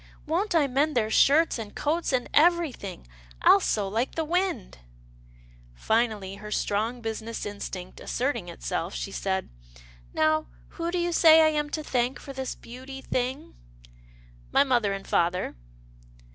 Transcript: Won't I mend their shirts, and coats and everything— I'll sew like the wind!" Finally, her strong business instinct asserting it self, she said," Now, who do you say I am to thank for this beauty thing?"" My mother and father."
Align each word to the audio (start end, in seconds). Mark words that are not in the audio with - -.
Won't 0.25 0.55
I 0.55 0.65
mend 0.65 0.97
their 0.97 1.11
shirts, 1.11 1.59
and 1.59 1.75
coats 1.75 2.11
and 2.11 2.27
everything— 2.33 3.05
I'll 3.43 3.59
sew 3.59 3.87
like 3.87 4.15
the 4.15 4.23
wind!" 4.25 4.79
Finally, 5.75 6.37
her 6.37 6.49
strong 6.49 7.01
business 7.01 7.45
instinct 7.45 7.99
asserting 7.99 8.47
it 8.47 8.63
self, 8.63 8.95
she 8.95 9.11
said," 9.11 9.49
Now, 10.15 10.47
who 10.69 10.89
do 10.89 10.97
you 10.97 11.11
say 11.11 11.41
I 11.43 11.49
am 11.49 11.69
to 11.69 11.83
thank 11.83 12.17
for 12.19 12.33
this 12.33 12.55
beauty 12.55 13.01
thing?"" 13.03 13.53
My 14.51 14.63
mother 14.63 14.91
and 14.91 15.05
father." 15.05 15.53